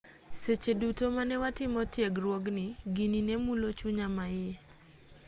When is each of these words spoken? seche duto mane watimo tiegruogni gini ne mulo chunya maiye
seche 0.41 0.73
duto 0.81 1.05
mane 1.15 1.35
watimo 1.43 1.79
tiegruogni 1.93 2.65
gini 2.95 3.19
ne 3.27 3.35
mulo 3.43 3.69
chunya 3.79 4.07
maiye 4.17 4.55